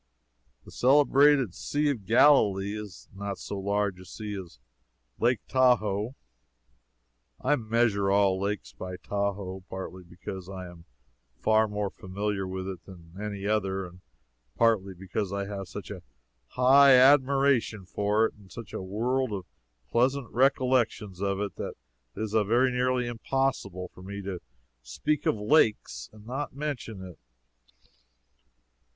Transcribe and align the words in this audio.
The 0.65 0.71
celebrated 0.71 1.53
Sea 1.53 1.91
of 1.91 2.07
Galilee 2.07 2.73
is 2.73 3.07
not 3.13 3.37
so 3.37 3.59
large 3.59 3.99
a 3.99 4.05
sea 4.05 4.33
as 4.35 4.57
Lake 5.19 5.41
Tahoe 5.47 6.15
[I 7.39 7.55
measure 7.55 8.09
all 8.09 8.41
lakes 8.41 8.73
by 8.73 8.97
Tahoe, 8.97 9.63
partly 9.69 10.03
because 10.03 10.49
I 10.49 10.65
am 10.65 10.85
far 11.37 11.67
more 11.67 11.91
familiar 11.91 12.47
with 12.47 12.67
it 12.67 12.83
than 12.83 13.11
with 13.13 13.21
any 13.21 13.45
other, 13.45 13.85
and 13.85 14.01
partly 14.55 14.95
because 14.95 15.31
I 15.31 15.45
have 15.45 15.67
such 15.67 15.91
a 15.91 16.01
high 16.47 16.95
admiration 16.95 17.85
for 17.85 18.25
it 18.25 18.33
and 18.33 18.51
such 18.51 18.73
a 18.73 18.81
world 18.81 19.31
of 19.31 19.45
pleasant 19.91 20.31
recollections 20.33 21.21
of 21.21 21.39
it, 21.39 21.57
that 21.57 21.75
it 22.15 22.21
is 22.23 22.31
very 22.33 22.71
nearly 22.71 23.05
impossible 23.05 23.89
for 23.93 24.01
me 24.01 24.23
to 24.23 24.39
speak 24.81 25.27
of 25.27 25.35
lakes 25.37 26.09
and 26.11 26.25
not 26.25 26.55
mention 26.55 27.05
it. 27.05 27.19